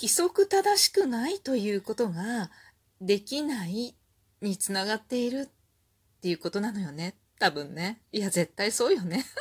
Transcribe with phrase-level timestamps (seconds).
[0.00, 2.52] 規則正しくないということが
[3.00, 3.96] できない
[4.40, 7.16] につながっているっていうことなのよね。
[7.40, 8.00] 多分ね。
[8.12, 9.26] いや、絶対そうよね。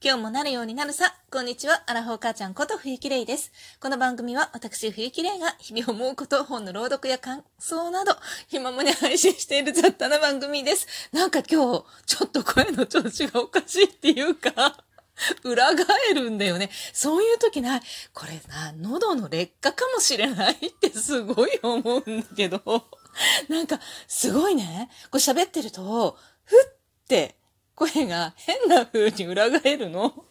[0.00, 1.14] 今日もなるようになるさ。
[1.30, 1.82] こんにちは。
[1.86, 3.52] アラフォー母ちゃんこと冬木玲です。
[3.80, 8.16] この番組は私冬木玲が日々思うこと、本の朗読や感想など、
[8.46, 10.86] 暇もに配信している雑多な番組です。
[11.12, 14.86] なんか今日、ちょっと声の調子がおかしいっていうか、
[15.44, 16.70] 裏返るんだよね。
[16.92, 17.82] そういう時ない。
[18.12, 22.62] これな、喉の劣化かもしれないってすごい思うんだけど。
[23.48, 24.90] なんか、すごいね。
[25.10, 27.36] これ喋ってると、ふって
[27.74, 30.24] 声が変な風に裏返るの。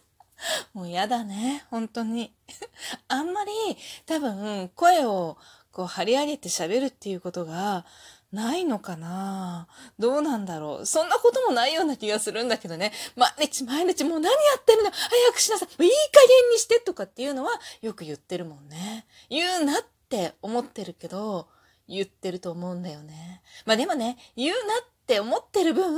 [0.74, 1.66] もう嫌だね。
[1.70, 2.34] 本当に。
[3.08, 3.52] あんまり
[4.06, 5.38] 多分声を
[5.72, 7.86] こう張り上げて喋るっていうことが
[8.32, 9.68] ないのかな？
[9.98, 10.86] どうなんだろう？
[10.86, 12.92] そんなこともないような気がするんだけどね。
[13.16, 14.92] 毎日毎日もう何やってるの？
[14.92, 15.90] 早くしなさいいい加減
[16.52, 19.06] にしてとかっていうのはよく言ってるもんね。
[19.30, 21.48] 言うなって思ってるけど、
[21.88, 23.42] 言ってると思うんだよね。
[23.66, 25.96] まあでもね、言うなって思ってる分、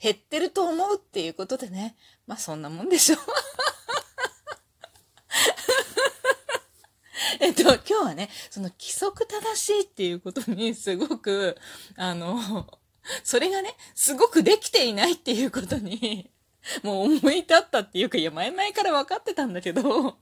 [0.00, 1.96] 減ってると思うっていうことでね。
[2.28, 3.16] まあそんなもんでしょ。
[7.40, 11.56] えっと、今日はね、その規則正しいっていうことにすごく、
[11.96, 12.66] あの、
[13.24, 16.30] それがね、すごくできていないっていうことに、
[16.82, 20.18] もう思い立ったっていうか、いや、前々から分かってたんだけど、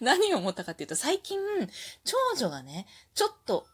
[0.00, 1.38] 何を思ったかっていうと、最近、
[2.04, 3.66] 長女がね、ちょっと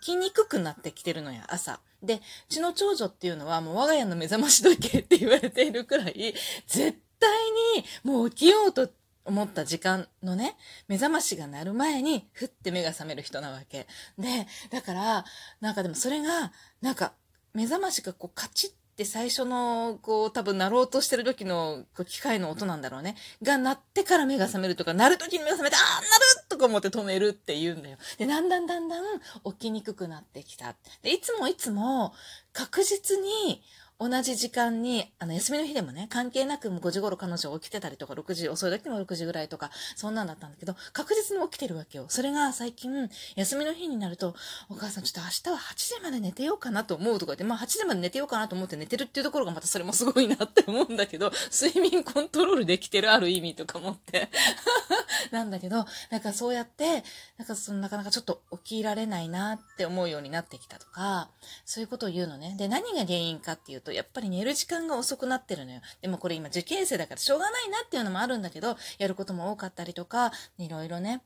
[0.00, 1.80] 起きにくくなってきてるのや、朝。
[2.02, 6.34] で、うちの長女っていうのはもう我が家の目覚まし時計って言われているくらい、
[6.66, 7.30] 絶対
[7.76, 8.88] にもう起きようと
[9.28, 10.56] 思った時間のね、
[10.88, 13.86] 目覚ましが鳴る前に、ふって目が覚める人なわけ。
[14.18, 15.24] で、だから、
[15.60, 17.12] なんかでもそれが、なんか、
[17.52, 23.16] 目覚ましがこうカチッって最初の、こう、多分鳴ろうとしてる時の、こう、機械の音なんだろうね。
[23.42, 26.06] が鳴ってから目が覚めるとか、鳴る時に目が覚めて、ああ、鳴
[26.40, 27.98] るとか思って止めるって言うんだよ。
[28.16, 29.20] で、だんだんだんだん
[29.52, 30.74] 起きにくくなってきた。
[31.02, 32.14] で、いつもいつも
[32.54, 33.62] 確実に
[34.00, 42.06] 同じ時間に、あの、休みの日でもね、関係なく5時頃彼女起きてたりとか、6時、遅い時も6時ぐらいとか、そんなんだったんだけど、確実に起きてるわけよ。
[42.08, 44.36] それが最近、休みの日になると、
[44.68, 54.30] お母さんちょっと明日は8時まで寝てようかなと思うとか言って、まあ8時まで寝てようかなと思って寝てるっていうところがまたそれもすごいなって思うんだけど、 睡眠コントロールできてるある意味とか思って。
[55.32, 57.02] なんだけど、なんかそうやって、
[57.36, 61.30] なんかそのなかなかちょっと起きられないなって思うようになってきたとか、
[61.64, 62.54] そういうことを言うのね。
[62.56, 65.80] で、何が原因かっていうと、と、やっぱり寝る時間が遅くなってるのよ。
[66.02, 71.22] でもこれ今受験生だからしょうがないなっていうのもあるんだけど、やることも多かったりとか、いろいろね。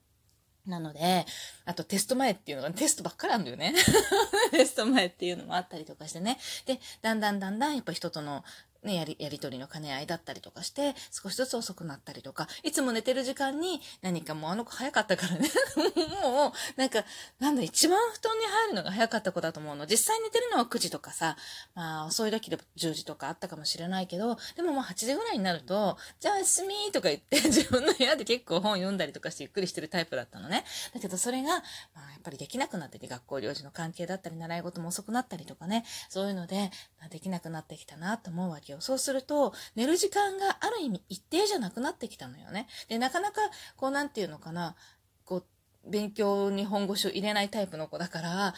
[0.64, 1.26] なので、
[1.64, 3.74] あとテスト前っていうのが、テストばっかりあるんだよね。
[4.52, 6.38] テスト前っていうのもあったりとかしてね。
[6.66, 8.44] で、だんだんだんだんやっぱ人との
[8.82, 15.48] ね、やり、やりとりの兼ね合いだったりとかして、少しずつ遅くなったりとか、いつも寝てる時間に何かもうあの子早かったからね、
[16.22, 17.04] もう、なんか、
[17.38, 19.87] なんだ、一番布団に入るのが早かった子だと思うの。
[19.87, 21.37] 実際寝てるのは9時とかさ、
[21.75, 30.64] まあ遅い時で10時とかあったかもしれないけど、でももう8時ぐらいになると、じゃあ休みとか言って自分の部屋で結構本読んだりとかしてゆっくりしてるタイプだったのね。
[30.93, 31.62] だけどそれが、
[31.94, 36.70] まあっぱりできなくなってて、学校領事の関係だったり、習い事も遅くなったりとかね、そういうので、
[37.10, 38.80] できなくなってきたなと思うわけよ。
[38.80, 42.68] そうすると、寝る時間がある意味一定じゃなくなってきたのよね。
[42.88, 43.40] で、なかなか、
[43.76, 44.76] こう、なんていうのかな、
[45.24, 48.54] こう、勉強に本腰を入れないタイプの子だから、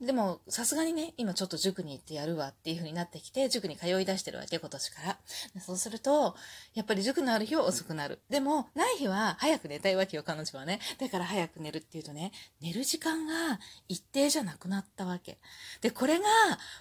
[0.00, 5.18] でも、さすがにね、今ちょっと塾に行ってやるわっていう風になってきて、塾に通い出してるわけ、今年から。
[5.60, 6.36] そうすると、
[6.74, 8.20] やっぱり塾のある日は遅くなる。
[8.28, 10.80] でも、ない日は早く寝たいわけよ、彼女はね。
[10.98, 13.58] だから早く寝るっていうとね、寝る時間が
[13.88, 15.38] 一定じゃなくなったわけ。
[15.80, 16.26] で、これが、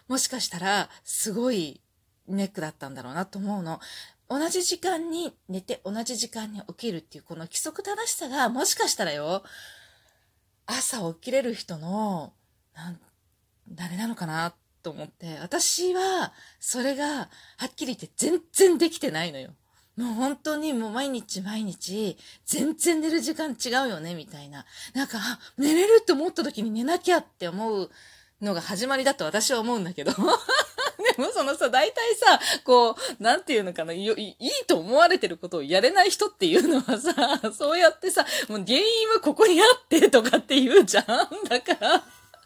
[0.09, 1.79] もしかしたら、すごい
[2.27, 3.79] ネックだったんだろうなと思うの。
[4.27, 9.43] 同じ時間に寝て同じ時間に起きるっていうこの規則正しさがもしかしたらよ、
[10.65, 12.33] 朝起きれる人の、
[13.67, 14.53] 誰なのかな
[14.83, 17.27] と思って、私はそれがは
[17.65, 19.51] っきり言って全然できてないのよ。
[19.97, 24.65] もう本当にもう毎日毎日全然寝る時間違うよねみたいな。
[24.93, 25.19] なんか、
[25.57, 27.89] 寝れるって思った時に寝なきゃって思う
[28.41, 30.11] のが始まりだと私は思うんだけど。
[31.17, 34.35] でもそのさ、大体さ、こう、なんていうのかな、いい
[34.67, 41.05] と思われてることをやれない人っていうのはさ、そうやってさ、もう原因はここにあってとかって言うじゃん。
[41.47, 42.03] だから、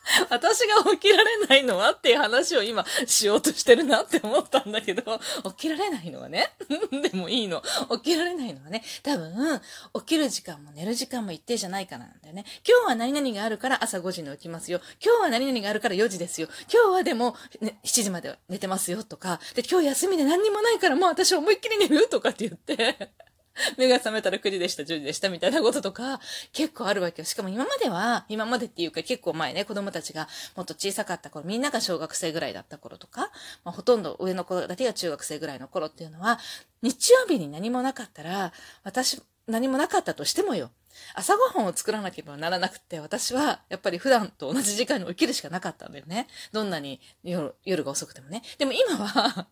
[0.29, 5.19] 私が起きられないのはっていう話を今しようとしてるなって思ったんだけど、
[5.51, 6.51] 起きられないのはね、
[6.91, 7.61] でもいいの。
[8.03, 9.61] 起きられないのはね、多分、
[9.95, 12.45] 起きる時間も寝る時間も一定じゃないからなんだよね。
[12.67, 14.81] 今日は何々があるから朝5時に起きますよ。
[15.03, 16.47] 今日は何々があるから4時ですよ。
[16.71, 23.11] 今日はでも、ね、7時まで寝てますよとか、で、今日休みで何にもないからもう私思いっきり寝るとかって言って、
[23.77, 26.19] 目が覚めたら9時でした、10時でしたみたいなこととか
[26.53, 27.25] 結構あるわけよ。
[27.25, 33.31] しかも今までは、今までっていうか結構前ね、子供たちがもっと小さかった頃、みんなが小学生ぐらいだった頃とか、
[33.63, 36.39] まあ、ほとんど上の子だけが中学生ぐらいの頃っていうのは、
[36.81, 38.53] 日曜日に何もなかったら、
[38.83, 40.71] 私、何もなかったとしてもよ。
[41.13, 46.27] 朝ごはんを作らなければならなくて、私はやっぱり普段と同じ時間に起きるしかなかったんだよね。
[46.51, 48.43] どんなに夜夜が遅くてもね。
[48.57, 49.47] でも今は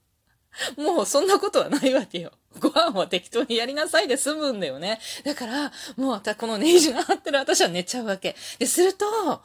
[0.78, 2.32] もうそんなことはないわけよ。
[2.60, 5.00] ご飯は適当にやりなさいで済むんだよね。
[5.24, 8.36] だから、もうこのネイジが張ってる私は寝ちゃうわけ。
[8.60, 9.42] で、すると、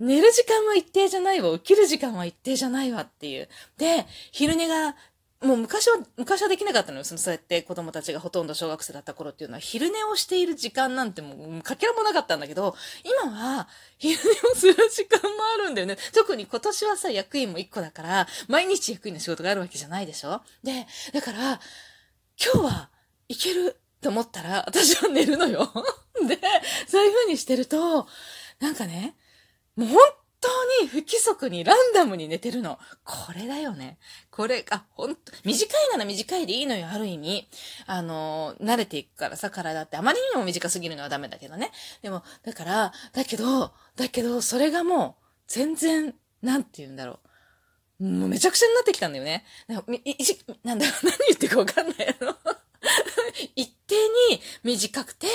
[0.00, 1.56] 寝る時間は一定じゃないわ。
[1.58, 3.48] 起きる時間は一定じゃないわっていう。
[3.78, 4.96] で、昼寝が
[5.44, 7.04] もう昔は、昔はできなかったのよ。
[7.04, 12.74] そのそうやって子供たちがほとんど小学生だった頃っていうのは、昼寝をしている時間なんてもう、かけらもなかったんだけど、
[13.22, 13.68] 今は、
[13.98, 15.96] 昼寝をする時間もあるんだよね。
[16.14, 20.40] 特に今年はさ、役員も1個だから、毎日役員の仕事があるわけじゃないでしょ？
[20.62, 21.60] で、だから、
[22.42, 22.90] 今日は
[23.28, 25.70] いけると思ったら、私は寝るのよ。
[26.26, 26.38] で、
[26.88, 28.08] そういう風にしてると、
[28.60, 29.16] なんかね、
[29.76, 29.98] もう本
[30.44, 32.78] 当に不規則にランダムに寝てるの。
[33.04, 33.98] これだよね。
[34.30, 37.48] これ、あ、ほんと、短いなら短いでいいのよ、ある意味。
[37.86, 39.96] あの、慣れていくからさ、体って。
[39.96, 41.70] あまりにも短すぎるのはダメだけどね。
[42.02, 47.20] でも、だから、だけど、だけど、それがもう、全然、なんて言うんだろ
[48.00, 48.04] う。
[48.04, 49.44] もうめちゃくちゃになってきたんだよね。
[49.68, 49.92] なんだろう、
[51.06, 52.36] 何言ってるかわかんないの。
[53.56, 53.94] 一定
[54.30, 55.26] に短くて、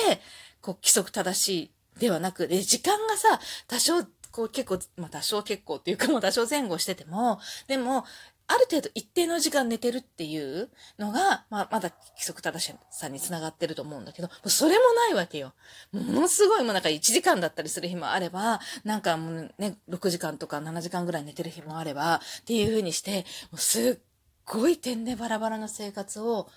[0.61, 1.50] こう、規則正し
[1.95, 8.06] いではなく、で、時間がさ、多少こう結構、まあ多少結構っていうかもう多少前後してても、でも、
[8.52, 15.54] ある程度一定の時間寝てるっていうのが、まあ、まだ規則正しさにつながってると思うんだけど、それもないわけよ。
[15.92, 23.20] ものすごい、もうなんか1時間だったりする日もあれば、なんかもうね、6時間とか7時間ぐらい寝てる日もあれば、っていう風にして、
[23.52, 23.98] もうすっ
[24.46, 26.50] ごい点でバラバラな生活を、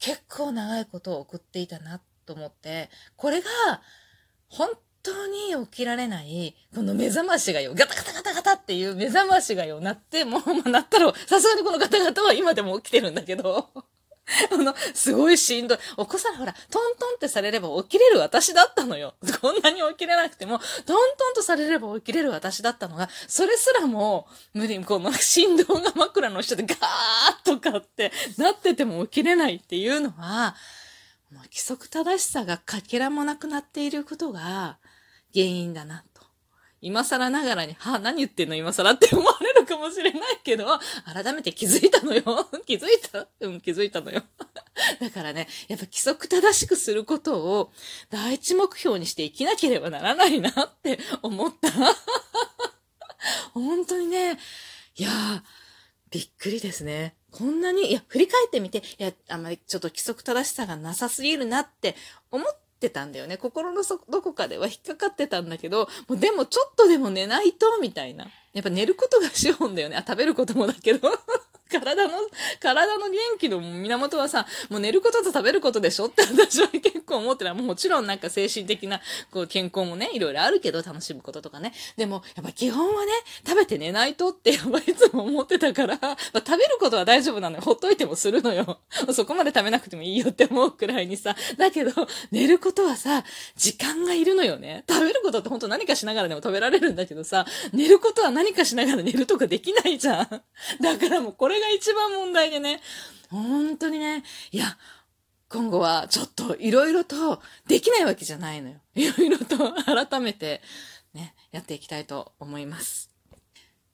[0.00, 3.48] 結構長いことを送っていたなと思って、これが、
[4.48, 4.70] 本
[5.02, 13.70] 当に起きられない、この目覚ましがよ、ガタガタガタガタっていう目覚ましがよ、なって、もう、まあ、なったら、さすがにこの方々は今でも起きてるんだけど、
[14.52, 15.78] あの、すごいしんどい。
[15.78, 19.14] 起こさら、ほら、トントンってされれば起きれる私だったのよ。
[19.40, 30.54] こんなに起きれなくても、トントンとされれば起きれる私だったのが、それすらも、無理に、この振動が枕の下でガーッとかってなってても起きれないっていうのは、
[31.32, 34.78] もう規則正しさがかけらもなくなっていることが、
[35.34, 36.22] 原因だなと。
[36.80, 38.56] 今更ながらに、はあ、何言ってんの？
[38.56, 40.66] 今更って思われるかもしれないけど、
[41.04, 42.22] 改めて気づいたのよ。
[42.66, 43.28] 気づいた？
[43.40, 44.24] うん、気づいたのよ。
[45.00, 47.72] だからね、やっぱ規則正しくすることを
[48.10, 51.70] 第一目標にして生きなければならないなって思った。
[53.54, 54.38] 本当にね、
[54.96, 55.42] いやー、
[56.10, 57.14] びっくりですね。
[57.30, 61.94] こんなに、いや、振り返ってみて、いや、あんまりちょっと規則正しさがなさすぎるなって
[62.30, 63.36] 思っってたんだよね。
[63.36, 68.26] 心のどこかでは引っかかってたんだけど、もうでもちょっとでも寝ないと、みたいな。
[68.52, 69.96] やっぱ寝ることが資本だよね。
[69.96, 71.08] あ、食べることもだけど。
[71.72, 72.14] 体の、
[72.60, 77.54] 体の元気の源はさ、もう寝ることと食べることでしょって私は結構思ってる。
[77.54, 81.72] もちろんなんか精神的なこう健康もね、いろいろあるけど楽しむこととかね。
[81.96, 83.12] でも、やっぱ基本はね、
[83.46, 87.62] 食べて寝ないとってやっぱいつも思ってたから、まあ、食べることは大丈夫なのよ。
[87.62, 88.80] ほっといてもするのよ。
[89.12, 91.36] そこまで食べなくてもいいよって思うくらいにさ。
[91.56, 91.92] だけど、
[92.30, 93.24] 寝ることはさ、
[93.56, 94.84] 時間がいるのよね。
[94.88, 100.42] 食べることって本当何かしながらでも食べられるんだけどさ、寝ることは何かしながら寝るとかできないじゃん。
[100.80, 102.80] だからもうこれが一番問題でね、
[103.30, 104.76] 本当にね、いや、
[105.48, 108.80] 今後はちょっといろいろとできないわけじゃないのよ。
[108.94, 110.60] いろいろと改めて
[111.14, 113.10] ね、やっていきたいと思います。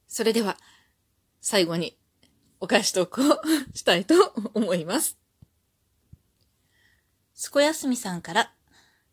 [0.08, 0.56] それでは、
[1.40, 1.96] 最後に
[2.60, 3.22] お返し投稿
[3.74, 5.18] したいと思います。
[7.34, 8.52] すこやすみさんから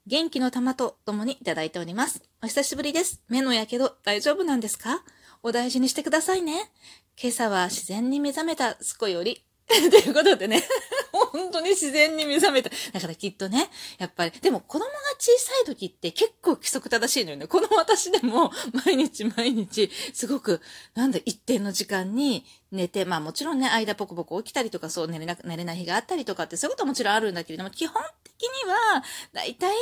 [0.08, 2.24] 元気の玉と共にいただいております。
[2.42, 3.22] お久しぶりです。
[3.28, 5.04] 目のやけど大丈夫なんですか？
[5.44, 6.72] お大事にしてくださいね。
[7.18, 9.42] 今朝は自然に目覚めたすこより。
[9.68, 10.64] ということでね、
[11.12, 12.70] 本当に自然に目覚めた。
[12.92, 17.48] だからきっとね、やっぱり、でも子供が小さい時って結構規則正しいのよね。
[17.48, 18.52] この私でも
[18.86, 20.62] 毎日毎日、すごく、
[20.94, 29.04] なんだ、一定の時間に寝て、まあもちろんね、間ポコポコ起きたりとか、そう寝れなく、寝れない日があったりとかって、そういうことはもちろんあるんだけれども、基本的には、
[29.34, 29.76] だいたい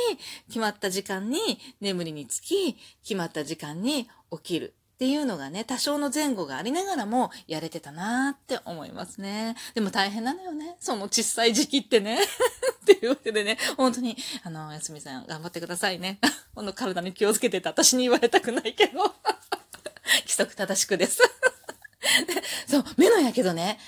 [0.46, 4.74] 決まった時間に眠りにつき、決まった時間に起きる。
[5.04, 9.54] っていうのがね、多少の前後がありながらもやれてたなーって思いますね。
[9.74, 10.76] でも大変なのよね。
[10.80, 12.18] その小さい時期ってね。
[12.24, 16.20] っていうわけでね、本当に、あの、やすみさん頑張ってくださいね。
[16.54, 19.14] この体に気をつけてて私に言われたくないけど。
[20.24, 22.42] 規則正しくですで。
[22.66, 23.78] そう、目のやけどね、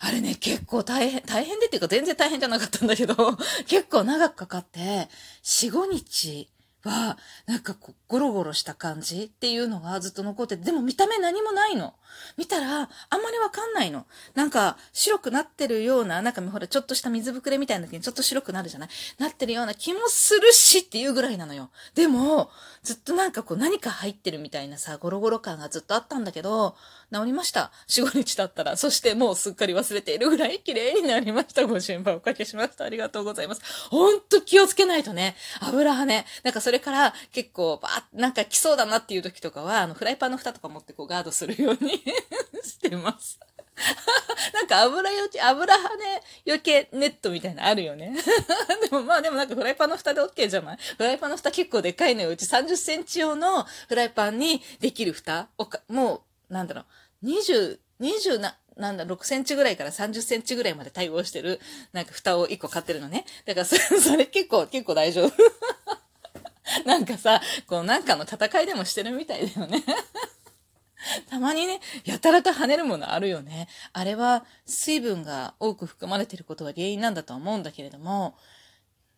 [0.00, 3.14] あれね、結構大変、大変でっていうか全然大変じゃなかったんだけど、
[3.68, 5.08] 結構長くかかって、
[5.44, 6.48] 4、5日
[6.88, 11.94] は、なんかこう、ゴロゴロした感じっていうのがずっと残ってて、でも見た目何もないの。
[12.36, 14.06] 見たら、あんまりわかんないの。
[14.34, 18.88] なんか、白くなってるような、なんかほら、ちょっとした水ぶくれみたいな時にちょっと白くなるじゃない？
[19.18, 21.70] なってるような気もするしっていうぐらいなのよ。
[21.94, 22.50] でも、
[22.82, 26.76] ずっとなんかこう、何か入ってるみたいなさ、ゴロゴロ感がずっとあったんだけど、
[27.14, 27.70] 治りました。
[27.88, 28.76] 4、5日経ったら。
[28.76, 31.66] そしてもうすっかり忘れているぐらい綺麗になりました。
[31.66, 32.84] ご心配おかけしました。
[32.84, 33.62] ありがとうございます。
[33.90, 35.36] ほんと気をつけないとね。
[35.60, 36.26] 油はね。
[36.42, 42.02] なんかそれから結構、ばーなんか来そうだなっていう時とかは、あの、フライパンの蓋とか持ってこうガードするように
[42.64, 43.38] してます。
[44.54, 48.14] なんか油よけ、油はね、余計ネットみたいなのあるよね。
[48.88, 50.78] でもまあでもなんかフライパンの蓋で OK じゃない？
[50.96, 52.30] フライパンの蓋結構でかいのよ。
[52.30, 56.84] うち30センチ用のフライパンにできる蓋おか、もう、なんだろう、
[57.24, 61.60] 20、20な、なんだ、6センチぐらいから30センチぐらいまで対応してる、
[61.92, 63.24] なんか蓋を1個買ってるのね。
[63.46, 63.76] だからそ
[64.16, 65.32] れ、結構、結構大丈夫。
[66.84, 69.82] なんかさ、こうなんかの戦いでもしてるみたいだよね。
[71.28, 73.68] たまにね、やたらと跳ねるものあるよね。
[73.92, 78.36] あれは水分が多く含まれてることが原因なんだとは思うんだけれども、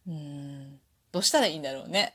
[0.07, 0.81] うーん、
[1.13, 2.13] どうしたらいいんだろうね。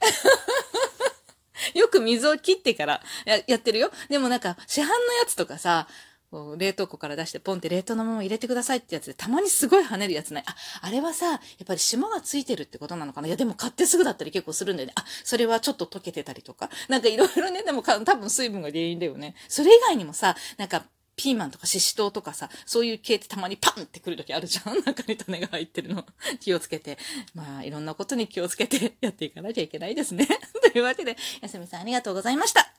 [1.74, 3.92] よく水を切ってからややってるよ。
[4.10, 5.88] でもなんか、市販のやつとかさ、
[6.30, 10.44] こう冷凍庫から出してポンって冷凍のまま入れてくださいってやつで、たまにすごい跳ねるやつない？
[10.48, 13.28] あ、あれはさ、やっぱり霜がついてるってことなのかな？
[13.28, 14.94] いや、でも買ってすぐだったり結構するんだよね。
[14.96, 16.70] あ、それはちょっと溶けてたりとか。
[16.88, 19.36] なんかいろいろね、でも多分水分が原因だよね。
[19.50, 26.06] それ以外にもさ、なんか、ピーマンとかシシトウとかさ、そういう系ってたまにパンってくるときあるじゃん中に種が入ってるの。
[26.40, 26.98] 気をつけて。
[27.34, 30.28] まあ、いろんなことに気をつけてやっていかなきゃいけないですね。
[30.62, 32.74] というわけで、やすみさんありがとうございました。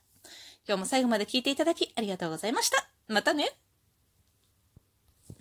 [0.66, 2.88] 今日も最後まで聞いていただきありがとうございました。
[3.08, 3.52] またね。